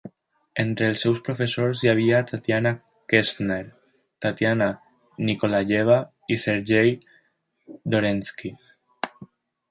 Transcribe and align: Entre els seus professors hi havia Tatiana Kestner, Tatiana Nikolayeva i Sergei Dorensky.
Entre 0.61 0.85
els 0.91 1.01
seus 1.05 1.19
professors 1.25 1.81
hi 1.83 1.89
havia 1.91 2.21
Tatiana 2.29 2.71
Kestner, 3.13 3.59
Tatiana 4.25 4.69
Nikolayeva 5.27 5.97
i 6.37 6.41
Sergei 6.45 6.95
Dorensky. 7.97 8.53